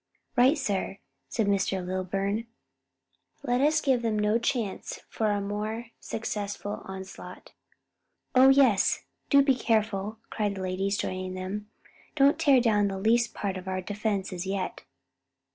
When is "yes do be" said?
8.49-9.53